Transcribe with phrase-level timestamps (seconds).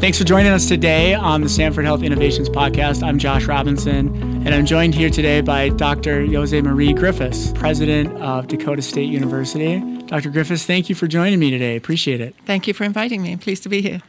[0.00, 3.02] Thanks for joining us today on the Sanford Health Innovations Podcast.
[3.02, 4.08] I'm Josh Robinson,
[4.46, 6.24] and I'm joined here today by Dr.
[6.24, 9.78] Jose Marie Griffiths, president of Dakota State University.
[10.06, 10.30] Dr.
[10.30, 11.76] Griffiths, thank you for joining me today.
[11.76, 12.34] Appreciate it.
[12.46, 13.32] Thank you for inviting me.
[13.32, 14.00] I'm pleased to be here.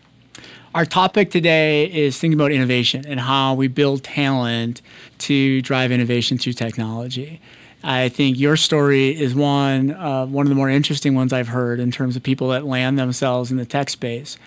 [0.74, 4.81] Our topic today is thinking about innovation and how we build talent
[5.17, 7.42] to drive innovation through technology.
[7.83, 11.81] I think your story is one uh, one of the more interesting ones I've heard
[11.81, 14.37] in terms of people that land themselves in the tech space.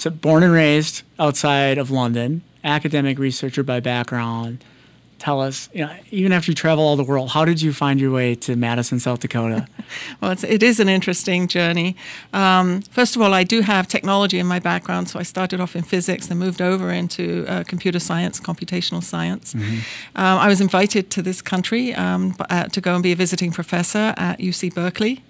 [0.00, 4.64] So, born and raised outside of London, academic researcher by background.
[5.18, 8.00] Tell us, you know, even after you travel all the world, how did you find
[8.00, 9.68] your way to Madison, South Dakota?
[10.22, 11.96] well, it's, it is an interesting journey.
[12.32, 15.76] Um, first of all, I do have technology in my background, so I started off
[15.76, 19.52] in physics, then moved over into uh, computer science, computational science.
[19.52, 19.80] Mm-hmm.
[20.16, 23.52] Um, I was invited to this country um, uh, to go and be a visiting
[23.52, 25.22] professor at UC Berkeley.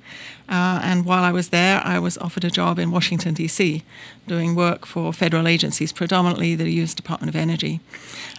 [0.50, 3.84] Uh, and while I was there, I was offered a job in Washington, D.C.,
[4.26, 6.92] doing work for federal agencies, predominantly the U.S.
[6.92, 7.78] Department of Energy.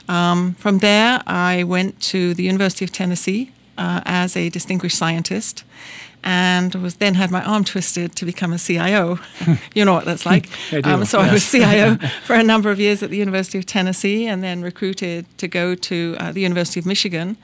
[0.09, 3.51] Um, from there, I went to the University of Tennessee
[3.81, 5.63] uh, as a distinguished scientist
[6.23, 9.19] and was then had my arm twisted to become a CIO.
[9.73, 10.49] you know what that's like.
[10.71, 11.29] I do, um, so yes.
[11.29, 14.61] I was CIO for a number of years at the University of Tennessee, and then
[14.61, 17.37] recruited to go to uh, the University of Michigan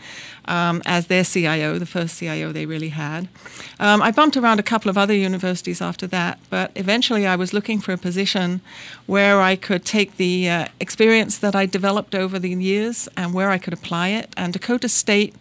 [0.45, 3.27] um, as their CIO, the first CIO they really had.
[3.79, 7.53] Um, I bumped around a couple of other universities after that, but eventually I was
[7.53, 8.61] looking for a position
[9.07, 13.49] where I could take the uh, experience that I developed over the years and where
[13.49, 14.31] I could apply it.
[14.37, 15.35] And Dakota State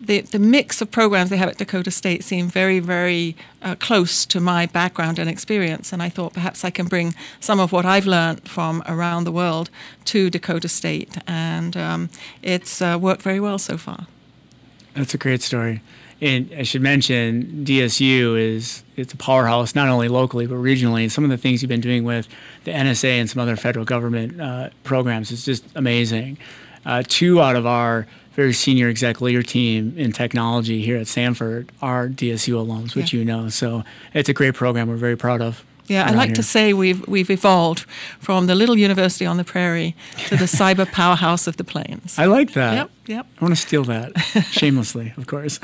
[0.00, 4.26] the, the mix of programs they have at Dakota State seemed very, very uh, close
[4.26, 5.92] to my background and experience.
[5.92, 9.32] And I thought perhaps I can bring some of what I've learned from around the
[9.32, 9.70] world
[10.06, 11.16] to Dakota State.
[11.26, 12.10] And um,
[12.42, 14.06] it's uh, worked very well so far.
[14.94, 15.82] That's a great story.
[16.20, 21.10] And I should mention DSU is it's a powerhouse not only locally but regionally.
[21.10, 22.26] Some of the things you've been doing with
[22.64, 26.38] the NSA and some other federal government uh, programs is just amazing.
[26.86, 31.72] Uh, two out of our very senior exec leader team in technology here at Sanford
[31.80, 33.18] are DSU alums, which yeah.
[33.18, 33.48] you know.
[33.48, 33.82] So
[34.12, 34.88] it's a great program.
[34.88, 35.64] We're very proud of.
[35.86, 36.36] Yeah, I like here.
[36.36, 37.80] to say we've we've evolved
[38.18, 39.94] from the little university on the prairie
[40.28, 42.18] to the cyber powerhouse of the plains.
[42.18, 42.74] I like that.
[42.74, 43.26] Yep, yep.
[43.40, 44.18] I want to steal that
[44.50, 45.58] shamelessly, of course.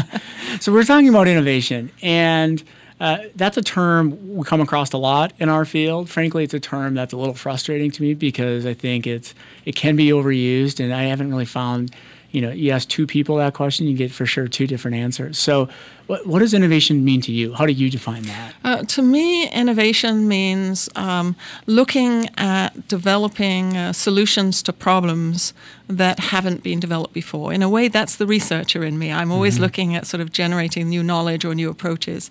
[0.60, 2.64] so we're talking about innovation, and
[3.00, 6.08] uh, that's a term we come across a lot in our field.
[6.08, 9.34] Frankly, it's a term that's a little frustrating to me because I think it's
[9.66, 11.94] it can be overused, and I haven't really found
[12.36, 15.38] you know, you ask two people that question, you get for sure two different answers.
[15.38, 15.70] So,
[16.06, 17.54] what, what does innovation mean to you?
[17.54, 18.54] How do you define that?
[18.64, 21.36] Uh, to me, innovation means um,
[21.66, 25.52] looking at developing uh, solutions to problems
[25.88, 27.52] that haven't been developed before.
[27.52, 29.12] In a way, that's the researcher in me.
[29.12, 29.62] I'm always mm-hmm.
[29.62, 32.30] looking at sort of generating new knowledge or new approaches.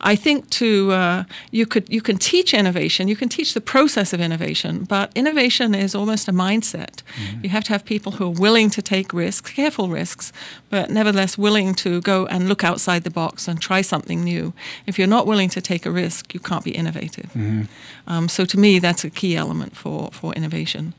[0.00, 4.12] I think to uh, you could you can teach innovation, you can teach the process
[4.12, 7.02] of innovation, but innovation is almost a mindset.
[7.14, 7.44] Mm-hmm.
[7.44, 10.32] You have to have people who are willing to take risks, careful risks,
[10.70, 14.52] but nevertheless willing to go and look outside the box and try something new.
[14.86, 17.30] If you're not willing to take a risk, you can't be innovative.
[17.32, 17.62] Mm-hmm.
[18.06, 20.94] Um, so to me, that's a key element for for innovation.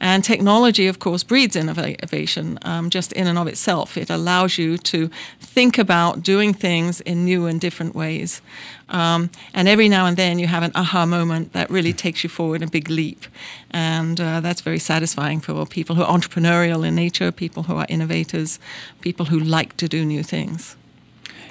[0.00, 3.96] And technology, of course, breeds innovation um, just in and of itself.
[3.96, 8.40] It allows you to think about doing things in new and different ways.
[8.88, 12.30] Um, and every now and then you have an aha moment that really takes you
[12.30, 13.26] forward a big leap.
[13.70, 17.86] And uh, that's very satisfying for people who are entrepreneurial in nature, people who are
[17.88, 18.58] innovators,
[19.00, 20.76] people who like to do new things.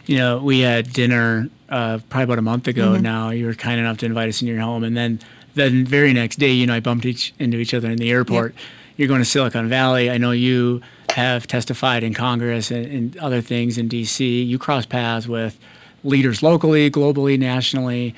[0.06, 3.04] You know, we had dinner uh, probably about a month ago mm-hmm.
[3.04, 3.30] now.
[3.30, 4.84] You were kind enough to invite us in your home.
[4.84, 5.20] And then
[5.58, 8.54] the very next day, you know, I bumped each, into each other in the airport.
[8.54, 8.64] Yep.
[8.98, 10.10] You're going to Silicon Valley.
[10.10, 10.82] I know you
[11.12, 14.44] have testified in Congress and, and other things in D.C.
[14.44, 15.60] You cross paths with
[16.04, 18.16] leaders locally, globally, nationally.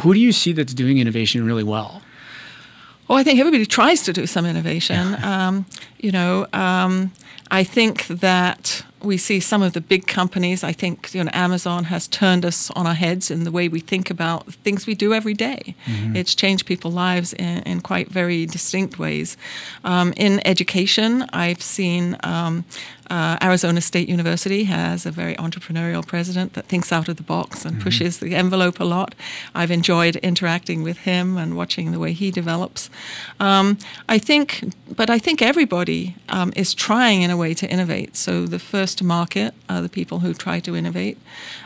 [0.00, 2.02] Who do you see that's doing innovation really well?
[3.08, 5.16] Well, I think everybody tries to do some innovation.
[5.22, 5.66] um,
[5.98, 7.12] you know, um,
[7.52, 10.64] I think that we see some of the big companies.
[10.64, 13.80] I think you know Amazon has turned us on our heads in the way we
[13.80, 15.74] think about things we do every day.
[15.86, 16.16] Mm-hmm.
[16.16, 19.36] It's changed people's lives in, in quite very distinct ways.
[19.84, 22.64] Um, in education, I've seen um,
[23.10, 27.64] uh, Arizona State University has a very entrepreneurial president that thinks out of the box
[27.64, 27.84] and mm-hmm.
[27.84, 29.14] pushes the envelope a lot.
[29.54, 32.88] I've enjoyed interacting with him and watching the way he develops.
[33.38, 33.76] Um,
[34.08, 38.10] I think, but I think everybody um, is trying in a way to innovate.
[38.16, 41.16] So the first to market are the people who try to innovate.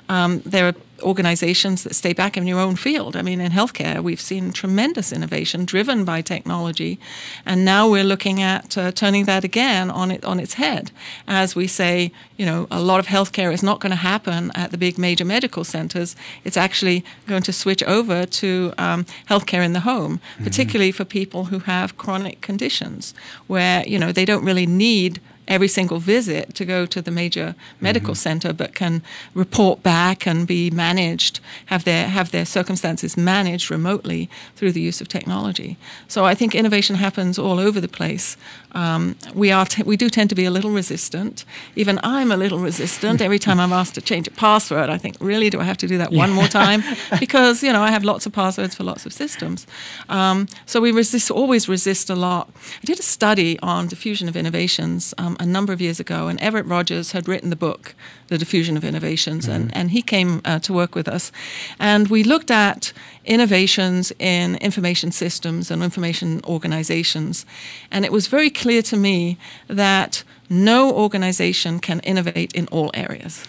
[0.09, 3.17] Um, there are organizations that stay back in your own field.
[3.17, 6.99] I mean, in healthcare, we've seen tremendous innovation driven by technology,
[7.45, 10.91] and now we're looking at uh, turning that again on it on its head.
[11.27, 14.71] As we say, you know, a lot of healthcare is not going to happen at
[14.71, 16.17] the big major medical centers.
[16.45, 20.45] It's actually going to switch over to um, healthcare in the home, mm-hmm.
[20.45, 23.15] particularly for people who have chronic conditions,
[23.47, 27.55] where you know they don't really need every single visit to go to the major
[27.81, 28.29] medical mm-hmm.
[28.29, 29.03] center, but can
[29.35, 35.01] report back and be managed, have their have their circumstances managed remotely through the use
[35.01, 35.77] of technology.
[36.09, 38.37] So I think innovation happens all over the place.
[38.73, 41.45] Um, we are t- we do tend to be a little resistant.
[41.77, 43.21] Even I'm a little resistant.
[43.21, 45.87] Every time I'm asked to change a password, I think, really, do I have to
[45.87, 46.19] do that yeah.
[46.19, 46.83] one more time?
[47.21, 49.67] because you know I have lots of passwords for lots of systems.
[50.09, 52.51] Um, so we resist always resist a lot.
[52.83, 55.15] I did a study on diffusion of innovations.
[55.19, 57.95] Um, a number of years ago, and Everett Rogers had written the book,
[58.29, 59.55] The Diffusion of Innovations, mm-hmm.
[59.55, 61.33] and, and he came uh, to work with us.
[61.79, 62.93] And we looked at
[63.25, 67.47] innovations in information systems and information organizations.
[67.91, 69.39] And it was very clear to me
[69.69, 73.45] that no organization can innovate in all areas.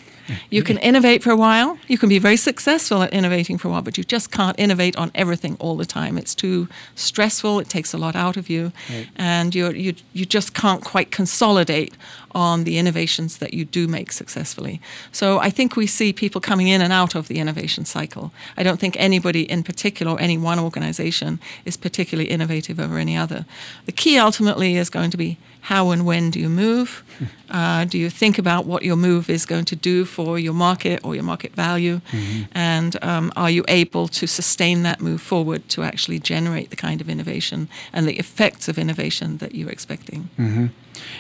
[0.50, 1.78] You can innovate for a while.
[1.88, 4.96] You can be very successful at innovating for a while, but you just can't innovate
[4.96, 6.18] on everything all the time.
[6.18, 7.60] It's too stressful.
[7.60, 9.08] It takes a lot out of you, right.
[9.16, 11.94] and you you you just can't quite consolidate
[12.38, 14.80] on the innovations that you do make successfully.
[15.12, 18.32] So I think we see people coming in and out of the innovation cycle.
[18.56, 23.18] I don't think anybody in particular or any one organization is particularly innovative over any
[23.18, 23.48] other.
[23.88, 27.04] The key ultimately is going to be how and when do you move?
[27.50, 31.00] Uh, do you think about what your move is going to do for your market
[31.02, 32.02] or your market value?
[32.12, 32.44] Mm-hmm.
[32.52, 37.00] And um, are you able to sustain that move forward to actually generate the kind
[37.00, 40.30] of innovation and the effects of innovation that you're expecting?
[40.38, 40.66] Mm-hmm.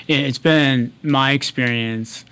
[0.08, 2.26] It's been my experience,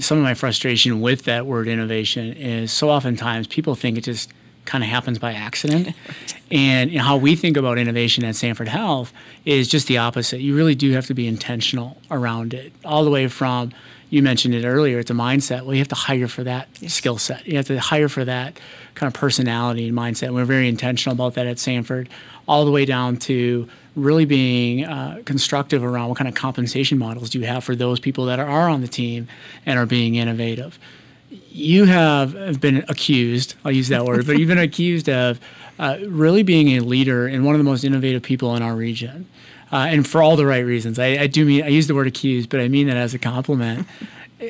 [0.00, 4.32] some of my frustration with that word innovation is so oftentimes people think it just
[4.64, 5.94] kind of happens by accident.
[6.50, 9.12] and you know, how we think about innovation at Sanford Health
[9.44, 10.40] is just the opposite.
[10.40, 13.72] You really do have to be intentional around it, all the way from
[14.12, 15.62] you mentioned it earlier, it's a mindset.
[15.62, 16.92] Well, you have to hire for that yes.
[16.92, 17.46] skill set.
[17.46, 18.60] You have to hire for that
[18.94, 20.24] kind of personality and mindset.
[20.24, 22.10] And we're very intentional about that at Sanford,
[22.46, 23.66] all the way down to
[23.96, 28.00] really being uh, constructive around what kind of compensation models do you have for those
[28.00, 29.28] people that are on the team
[29.64, 30.78] and are being innovative.
[31.30, 35.40] You have been accused, I'll use that word, but you've been accused of
[35.78, 39.26] uh, really being a leader and one of the most innovative people in our region.
[39.72, 40.98] Uh, and for all the right reasons.
[40.98, 43.18] I, I do mean, I use the word accused, but I mean that as a
[43.18, 43.86] compliment.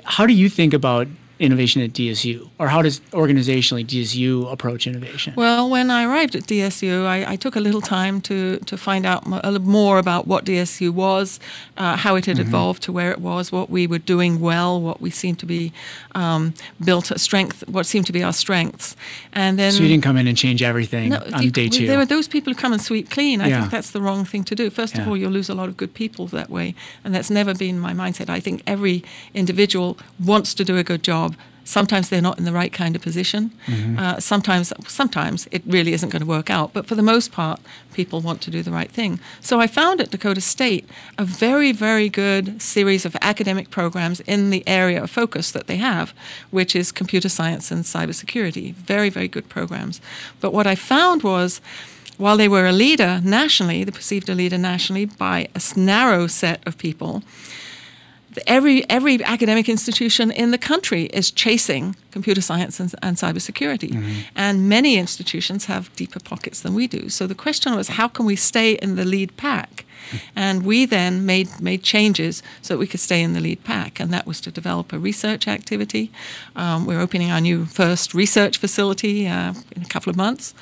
[0.04, 1.06] How do you think about
[1.42, 5.34] innovation at DSU, or how does organizationally DSU approach innovation?
[5.36, 9.04] Well, when I arrived at DSU, I, I took a little time to to find
[9.04, 11.40] out a little more about what DSU was,
[11.76, 12.46] uh, how it had mm-hmm.
[12.48, 15.72] evolved to where it was, what we were doing well, what we seemed to be
[16.14, 16.54] um,
[16.84, 18.96] built a strength, what seemed to be our strengths,
[19.32, 19.72] and then.
[19.72, 21.86] So you didn't come in and change everything no, on you, day two.
[21.86, 23.40] There are those people who come and sweep clean.
[23.40, 23.60] I yeah.
[23.60, 24.70] think that's the wrong thing to do.
[24.70, 25.02] First yeah.
[25.02, 27.80] of all, you'll lose a lot of good people that way, and that's never been
[27.80, 28.30] my mindset.
[28.30, 29.02] I think every
[29.34, 31.31] individual wants to do a good job
[31.64, 33.52] Sometimes they're not in the right kind of position.
[33.66, 33.98] Mm-hmm.
[33.98, 36.72] Uh, sometimes, sometimes it really isn't going to work out.
[36.72, 37.60] But for the most part,
[37.92, 39.20] people want to do the right thing.
[39.40, 40.88] So I found at Dakota State
[41.18, 45.76] a very, very good series of academic programs in the area of focus that they
[45.76, 46.12] have,
[46.50, 48.74] which is computer science and cybersecurity.
[48.74, 50.00] Very, very good programs.
[50.40, 51.60] But what I found was
[52.18, 56.66] while they were a leader nationally, they perceived a leader nationally by a narrow set
[56.66, 57.22] of people,
[58.46, 64.20] every every academic institution in the country is chasing computer science and, and cybersecurity, mm-hmm.
[64.36, 67.08] and many institutions have deeper pockets than we do.
[67.08, 69.84] So the question was, how can we stay in the lead pack?
[70.34, 74.00] And we then made, made changes so that we could stay in the lead pack,
[74.00, 76.10] and that was to develop a research activity.
[76.56, 80.54] Um, we're opening our new first research facility uh, in a couple of months.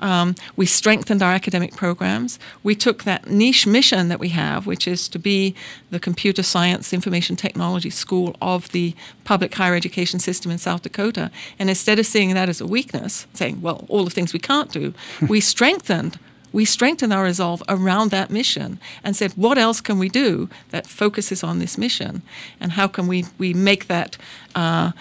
[0.00, 2.38] Um, we strengthened our academic programs.
[2.62, 5.54] We took that niche mission that we have, which is to be
[5.90, 8.94] the computer science information technology school of the
[9.24, 13.26] public higher education system in South Dakota, and instead of seeing that as a weakness,
[13.34, 14.94] saying, well, all the things we can't do,
[15.28, 16.18] we strengthened
[16.52, 20.86] we strengthened our resolve around that mission and said, what else can we do that
[20.86, 22.22] focuses on this mission?
[22.60, 24.16] And how can we, we make that
[24.54, 24.92] uh,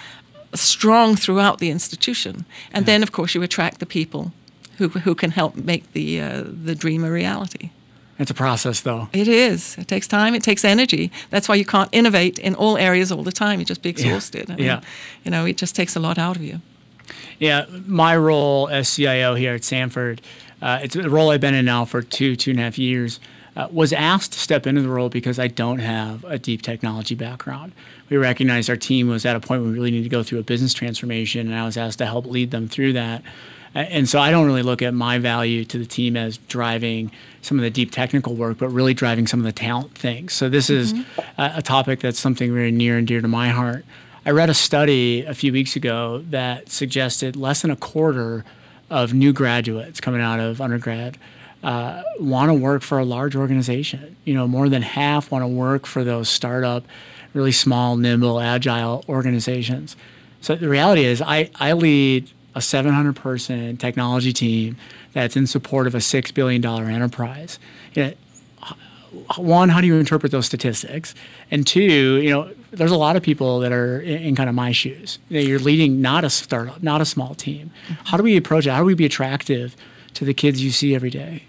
[0.53, 2.45] strong throughout the institution?
[2.71, 2.93] And yeah.
[2.93, 4.31] then, of course, you attract the people
[4.77, 7.71] who, who can help make the, uh, the dream a reality.
[8.17, 9.09] It's a process, though.
[9.13, 9.77] It is.
[9.79, 10.35] It takes time.
[10.35, 11.11] It takes energy.
[11.31, 13.59] That's why you can't innovate in all areas all the time.
[13.59, 14.47] You just be exhausted.
[14.47, 14.53] Yeah.
[14.53, 14.81] I mean, yeah.
[15.23, 16.61] You know, it just takes a lot out of you.
[17.39, 17.65] Yeah.
[17.87, 20.21] My role as CIO here at Sanford
[20.61, 23.19] uh, it's a role I've been in now for two, two and a half years.
[23.55, 27.15] uh, was asked to step into the role because I don't have a deep technology
[27.15, 27.73] background.
[28.09, 30.39] We recognized our team was at a point where we really needed to go through
[30.39, 33.23] a business transformation, and I was asked to help lead them through that.
[33.73, 37.09] And so I don't really look at my value to the team as driving
[37.41, 40.33] some of the deep technical work, but really driving some of the talent things.
[40.33, 41.41] So this is mm-hmm.
[41.41, 43.85] a, a topic that's something very near and dear to my heart.
[44.25, 48.43] I read a study a few weeks ago that suggested less than a quarter
[48.91, 51.17] of new graduates coming out of undergrad
[51.63, 54.17] uh, want to work for a large organization.
[54.25, 56.83] You know, more than half want to work for those startup,
[57.33, 59.95] really small, nimble, agile organizations.
[60.41, 64.75] So the reality is, I, I lead a 700 person technology team
[65.13, 67.59] that's in support of a $6 billion enterprise.
[67.93, 68.13] You know,
[69.37, 71.15] one, how do you interpret those statistics?
[71.49, 74.55] And two, you know, there's a lot of people that are in, in kind of
[74.55, 75.19] my shoes.
[75.29, 77.71] You you're leading not a startup, not a small team.
[78.05, 78.71] How do we approach it?
[78.71, 79.75] How do we be attractive
[80.13, 81.43] to the kids you see every day?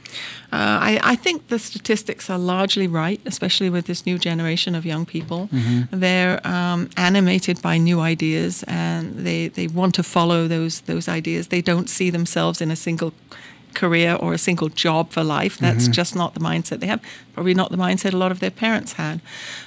[0.52, 4.85] Uh, I, I, think the statistics are largely right, especially with this new generation of
[4.85, 5.49] young people.
[5.50, 5.99] Mm-hmm.
[5.99, 11.49] They're um, animated by new ideas and they, they want to follow those those ideas.
[11.49, 13.14] They don't see themselves in a single
[13.75, 15.59] career or a single job for life.
[15.59, 15.93] That's mm-hmm.
[15.93, 17.00] just not the mindset they have.
[17.35, 19.21] Probably not the mindset a lot of their parents had.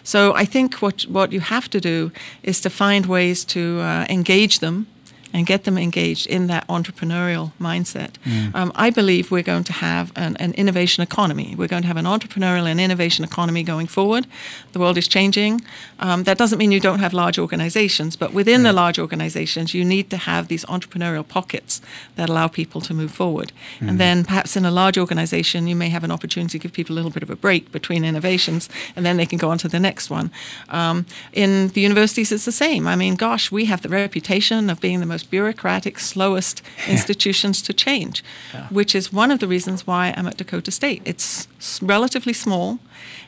[0.03, 2.11] So I think what what you have to do
[2.43, 4.87] is to find ways to uh, engage them
[5.35, 8.11] and get them engaged in that entrepreneurial mindset.
[8.23, 8.55] Mm.
[8.55, 11.55] Um, I believe we're going to have an, an, innovation economy.
[11.57, 14.27] We're going to have an entrepreneurial and innovation economy going forward.
[14.71, 15.59] The world is changing.
[15.99, 19.83] Um, that doesn't mean you don't have large organizations, but within the large organizations, you
[19.83, 21.81] need to have these entrepreneurial pockets
[22.15, 23.51] that allow people to move forward.
[23.79, 23.89] Mm.
[23.89, 26.93] And then perhaps in a large organization, you may have an opportunity to give people
[26.93, 29.67] a little bit of a break between innovations, and then they can go on to
[29.67, 30.31] the next one.
[30.69, 32.87] Um, in the universities, it's the same.
[32.87, 37.73] I mean, gosh, we have the reputation of being the most bureaucratic, slowest institutions to
[37.73, 38.67] change, yeah.
[38.69, 41.01] which is one of the reasons why I'm at Dakota State.
[41.05, 41.47] It's
[41.81, 42.79] relatively small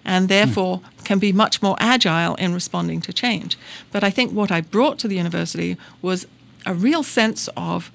[0.05, 1.05] and therefore mm.
[1.05, 3.57] can be much more agile in responding to change.
[3.91, 6.25] But I think what I brought to the university was
[6.65, 7.91] a real sense of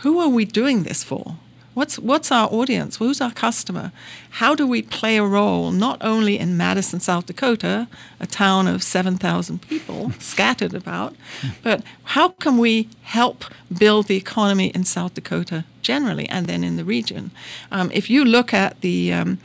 [0.00, 1.36] who are we doing this for?
[1.76, 2.96] What's, what's our audience?
[2.96, 3.92] Who's our customer?
[4.30, 7.86] How do we play a role not only in Madison, South Dakota,
[8.18, 11.14] a town of 7,000 people scattered about,
[11.62, 13.44] but how can we help
[13.78, 17.30] build the economy in South Dakota generally and then in the region?
[17.70, 19.38] Um, if you look at the, um,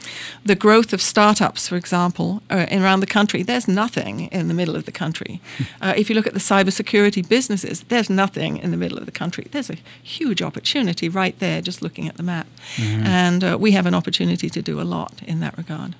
[0.45, 4.75] the growth of startups, for example, uh, around the country, there's nothing in the middle
[4.75, 5.39] of the country.
[5.81, 9.11] Uh, if you look at the cybersecurity businesses, there's nothing in the middle of the
[9.11, 9.47] country.
[9.51, 12.47] There's a huge opportunity right there just looking at the map.
[12.75, 13.05] Mm-hmm.
[13.05, 15.95] And uh, we have an opportunity to do a lot in that regard.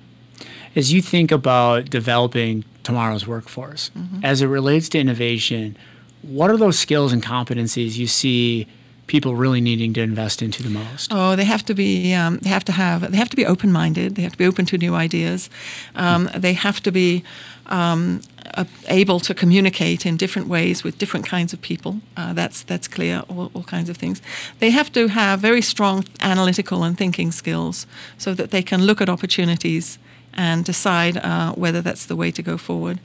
[0.76, 4.24] As you think about developing tomorrow's workforce, mm-hmm.
[4.24, 5.76] as it relates to innovation,
[6.22, 8.66] what are those skills and competencies you see
[9.12, 11.12] people really needing to invest into the most?
[11.12, 13.70] Oh, they have to be um, they have to have they have to be open
[13.70, 14.14] minded.
[14.14, 15.50] They have to be open to new ideas.
[15.94, 17.22] Um, they have to be
[17.66, 18.22] um,
[18.54, 21.92] uh, able to communicate in different ways with different kinds of people.
[22.16, 23.22] Uh, that's that's clear.
[23.28, 24.22] All, all, kinds of things.
[24.60, 29.00] They have to have very strong analytical and thinking skills, so that they can look
[29.02, 29.98] at opportunities
[30.34, 32.98] and decide uh, whether that's the way to go forward.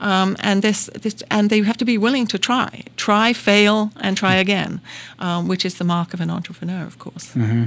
[0.00, 4.16] Um, and this, this, and they have to be willing to try, try, fail, and
[4.16, 4.80] try again,
[5.18, 7.32] um, which is the mark of an entrepreneur, of course.
[7.34, 7.64] Mm-hmm.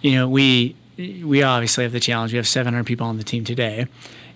[0.00, 2.32] You know, we we obviously have the challenge.
[2.32, 3.86] We have 700 people on the team today.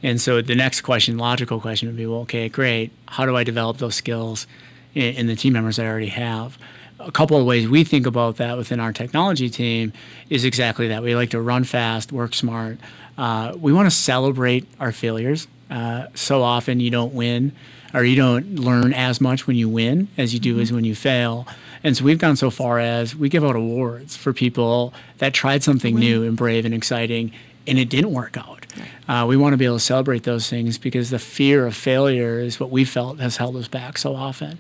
[0.03, 2.93] And so the next question, logical question would be, well, okay, great.
[3.07, 4.47] How do I develop those skills
[4.95, 6.59] in, in the team members I already have?
[6.99, 9.93] A couple of ways we think about that within our technology team
[10.31, 11.03] is exactly that.
[11.03, 12.79] We like to run fast, work smart.
[13.17, 15.49] Uh, we want to celebrate our failures.
[15.71, 17.53] Uh, so often you don't win
[17.93, 20.63] or you don't learn as much when you win as you do mm-hmm.
[20.63, 21.47] as when you fail.
[21.83, 25.63] And so we've gone so far as we give out awards for people that tried
[25.63, 27.33] something new and brave and exciting
[27.67, 28.67] and it didn't work out.
[29.09, 32.39] Uh, we want to be able to celebrate those things because the fear of failure
[32.39, 34.59] is what we felt has held us back so often.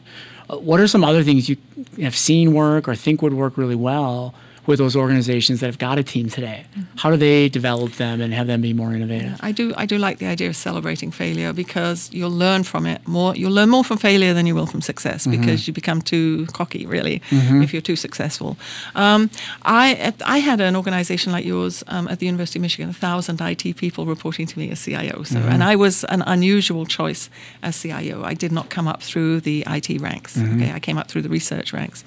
[0.48, 1.56] Uh, what are some other things you
[2.00, 4.34] have seen work or think would work really well
[4.66, 6.66] with those organizations that have got a team today?
[6.70, 6.99] Mm-hmm.
[6.99, 9.32] How do they develop them and have them be more innovative?
[9.32, 9.73] Yeah, I do.
[9.76, 13.35] I do like the idea of celebrating failure because you'll learn from it more.
[13.37, 15.40] You'll learn more from failure than you will from success mm-hmm.
[15.40, 17.62] because you become too cocky, really, mm-hmm.
[17.62, 18.56] if you're too successful.
[18.94, 19.30] Um,
[19.64, 23.40] I I had an organization like yours um, at the University of Michigan, a thousand
[23.40, 25.23] IT people reporting to me as CIO.
[25.23, 25.49] So, mm-hmm.
[25.49, 27.30] and I was an unusual choice
[27.62, 28.25] as CIO.
[28.25, 30.37] I did not come up through the IT ranks.
[30.37, 30.62] Mm-hmm.
[30.62, 32.04] Okay, I came up through the research ranks.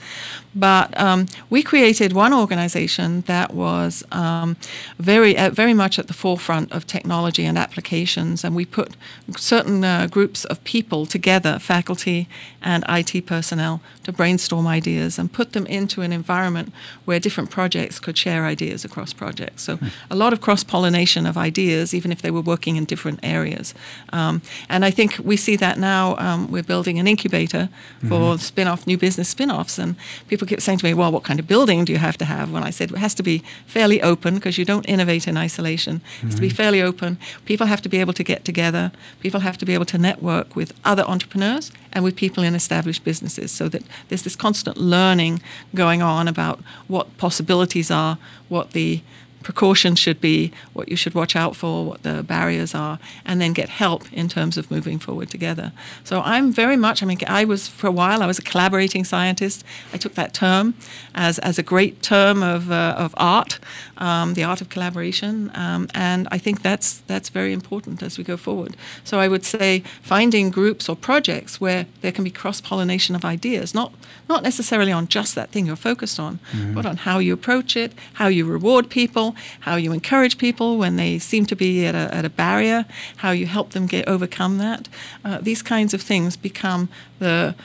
[0.56, 4.58] But um, we created one organization organization that was um,
[4.98, 8.90] very, uh, very much at the forefront of technology and applications, and we put
[9.38, 12.28] certain uh, groups of people together, faculty
[12.64, 16.74] and IT personnel, to brainstorm ideas and put them into an environment
[17.06, 19.62] where different projects could share ideas across projects.
[19.64, 19.78] So,
[20.10, 23.76] a lot of cross pollination of ideas, even if they were working in different areas.
[24.12, 26.18] Um, and I think we see that now.
[26.18, 27.70] Um, we're building an incubator
[28.10, 28.42] for mm-hmm.
[28.50, 29.96] spin off, new business spin offs, and
[30.28, 32.39] people keep saying to me, Well, what kind of building do you have to have?
[32.48, 35.96] When I said it has to be fairly open because you don't innovate in isolation,
[35.96, 36.30] it has mm-hmm.
[36.30, 36.56] to be mm-hmm.
[36.56, 37.18] fairly open.
[37.46, 40.56] People have to be able to get together, people have to be able to network
[40.56, 45.42] with other entrepreneurs and with people in established businesses so that there's this constant learning
[45.76, 48.18] going on about what possibilities are,
[48.48, 49.02] what the
[49.44, 53.54] precautions should be, what you should watch out for, what the barriers are, and then
[53.54, 55.72] get help in terms of moving forward together.
[56.04, 59.04] So I'm very much, I mean, I was, for a while, I was a collaborating
[59.04, 59.64] scientist.
[59.94, 60.74] I took that term
[61.16, 63.60] as, as a great term of, uh, of art,
[63.98, 68.24] um, the art of collaboration, um, and I think that's, that's very important as we
[68.24, 68.76] go forward.
[69.04, 73.74] So I would say finding groups or projects where there can be cross-pollination of ideas,
[73.74, 73.94] not,
[74.28, 76.74] not necessarily on just that thing you're focused on, mm-hmm.
[76.74, 79.29] but on how you approach it, how you reward people,
[79.62, 82.86] how you encourage people when they seem to be at a, at a barrier,
[83.18, 84.88] how you help them get overcome that.
[85.24, 87.56] Uh, these kinds of things become the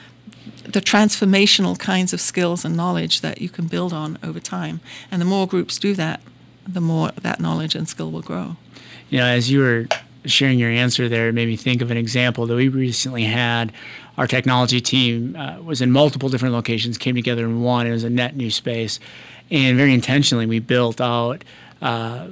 [0.65, 4.81] the transformational kinds of skills and knowledge that you can build on over time.
[5.11, 6.21] And the more groups do that,
[6.67, 8.57] the more that knowledge and skill will grow.
[9.09, 9.87] You know, as you were
[10.25, 13.73] sharing your answer there, it made me think of an example that we recently had.
[14.17, 17.87] Our technology team uh, was in multiple different locations, came together in one.
[17.87, 19.01] It was a net new space
[19.51, 21.45] and very intentionally we built out
[21.83, 22.29] uh,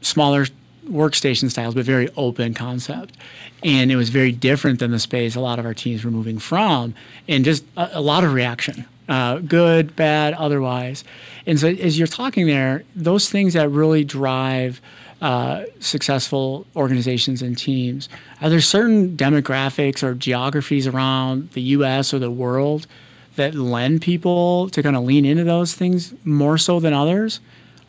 [0.00, 0.46] smaller
[0.86, 3.16] workstation styles, but very open concept.
[3.62, 6.38] And it was very different than the space a lot of our teams were moving
[6.38, 6.94] from,
[7.28, 11.04] and just a, a lot of reaction, uh, good, bad, otherwise.
[11.46, 14.80] And so, as you're talking there, those things that really drive
[15.20, 18.08] uh, successful organizations and teams,
[18.40, 22.12] are there certain demographics or geographies around the U.S.
[22.12, 22.88] or the world
[23.36, 27.40] that lend people to kind of lean into those things more so than others?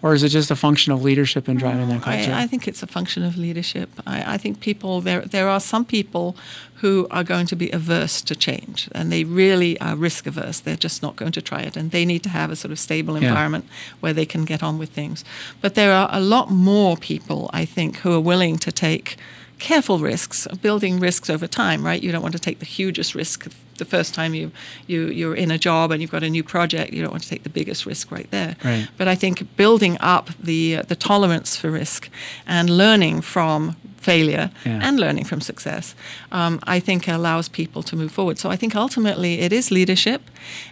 [0.01, 2.33] Or is it just a function of leadership and driving that culture?
[2.33, 3.89] I, I, think it's a function of leadership.
[4.05, 6.35] I, I, think people there there are some people
[6.81, 10.59] who are going to be averse to change and they really are risk averse.
[10.59, 12.79] They're just not going to try it and they need to have a sort of
[12.79, 13.95] stable environment yeah.
[14.01, 15.23] where they can get on with things.
[15.61, 19.15] But there are a lot more people, I think, who are willing to take
[19.57, 22.03] careful risks, building risks over time, right?
[22.03, 23.47] You don't want to take the hugest risk
[23.77, 24.51] the first time you,
[24.87, 26.93] you, you're in a job and you've got a new project.
[26.93, 28.55] You don't want to take the biggest risk right there.
[28.63, 28.87] Right.
[28.97, 32.09] But I think building up the, uh, the tolerance for risk
[32.45, 34.87] and learning from failure yeah.
[34.87, 35.95] and learning from success,
[36.31, 38.37] um, I think allows people to move forward.
[38.37, 40.21] So I think ultimately it is leadership,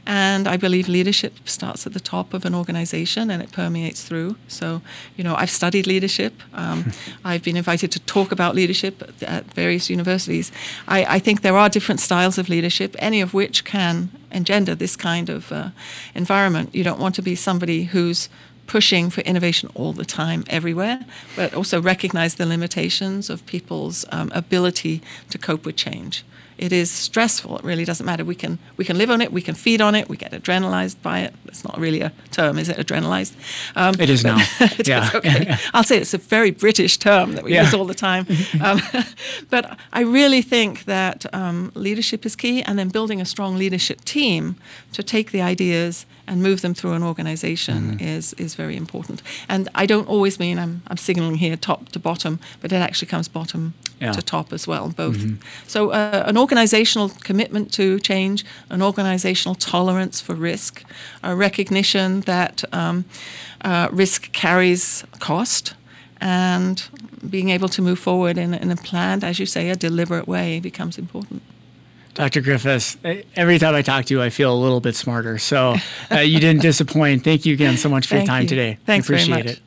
[0.06, 4.36] and I believe leadership starts at the top of an organization and it permeates through.
[4.48, 4.82] So,
[5.16, 6.34] you know, I've studied leadership.
[6.54, 6.92] Um,
[7.26, 10.52] I've been invited to talk about leadership at various universities.
[10.88, 14.96] I, I, think there are different styles of leadership, any of which can engender this
[14.96, 15.70] kind of uh,
[16.16, 16.74] environment.
[16.74, 18.30] You don't want to be somebody who's
[18.72, 20.98] pushing for innovation all the time, everywhere,
[21.36, 26.24] but also recognize the limitations of people's um, ability to cope with change.
[26.58, 27.58] It is stressful.
[27.58, 28.24] It really doesn't matter.
[28.24, 29.34] We can we can live on it.
[29.34, 30.08] We can feed on it.
[30.08, 31.34] We get adrenalized by it.
[31.48, 32.78] It's not really a term, is it?
[32.78, 33.34] Adrenalized.
[33.76, 34.38] Um, it is now.
[34.60, 35.08] it yeah.
[35.08, 35.56] Is, okay.
[35.74, 37.64] I'll say it's a very British term that we yeah.
[37.64, 38.26] use all the time.
[38.62, 38.80] Um,
[39.50, 44.06] but I really think that um, leadership is key, and then building a strong leadership
[44.06, 44.56] team
[44.94, 48.08] to take the ideas and move them through an organization mm-hmm.
[48.08, 49.22] is is very important.
[49.48, 53.10] And I don't always mean I'm I'm signaling here top to bottom, but it actually
[53.10, 54.12] comes bottom yeah.
[54.12, 55.18] to top as well, both.
[55.18, 55.36] Mm-hmm.
[55.68, 60.84] So uh, an organizational commitment to change, an organizational tolerance for risk,
[61.24, 63.06] a recognition that um,
[63.64, 65.76] uh, risk carries cost,
[66.20, 66.90] and
[67.30, 70.60] being able to move forward in, in a planned, as you say, a deliberate way
[70.60, 71.42] becomes important.
[72.14, 72.42] Dr.
[72.42, 72.98] Griffiths,
[73.36, 75.38] every time I talk to you, I feel a little bit smarter.
[75.38, 75.76] So
[76.12, 77.24] uh, you didn't disappoint.
[77.24, 78.50] Thank you again so much for your time you.
[78.50, 78.78] today.
[78.86, 79.60] Thanks I appreciate it.